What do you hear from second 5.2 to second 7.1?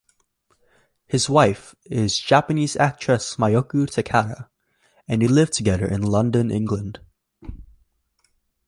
they live together in London, England.